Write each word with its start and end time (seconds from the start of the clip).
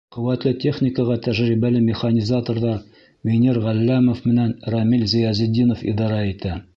Ҡеүәтле 0.15 0.51
техникаға 0.61 1.17
тәжрибәле 1.25 1.81
механизаторҙар 1.89 2.79
Венер 3.31 3.59
Ғәлләмов 3.67 4.23
менән 4.31 4.57
Рәмил 4.77 5.05
Зыязетдинов 5.13 5.89
идара 5.93 6.23
итә. 6.35 6.61